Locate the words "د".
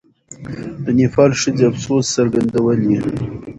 0.83-0.85